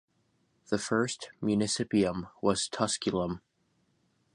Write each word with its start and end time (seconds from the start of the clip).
The 0.69 0.79
first 0.79 1.29
"municipium" 1.43 2.31
was 2.41 2.67
Tusculum. 2.67 3.43